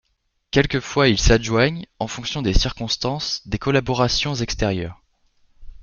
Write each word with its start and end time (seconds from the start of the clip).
Quelquefois 0.49 1.09
ils 1.09 1.19
s'adjoignent, 1.19 1.85
en 1.99 2.07
fonction 2.07 2.41
des 2.41 2.55
circonstances, 2.55 3.47
des 3.47 3.59
collaborations 3.59 4.33
extérieures. 4.33 4.99